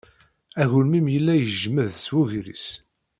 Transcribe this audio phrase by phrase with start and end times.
[0.61, 2.65] Agelmim yella yejmed s wegris.